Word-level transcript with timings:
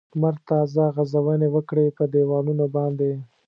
لمر 0.13 0.35
تازه 0.49 0.83
غځونې 0.95 1.47
وکړې 1.55 1.85
په 1.97 2.03
دېوالونو 2.13 2.65
باندې. 2.75 3.11